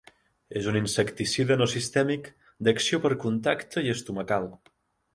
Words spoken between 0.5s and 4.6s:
És un insecticida no sistèmic d'acció per contacte i estomacal.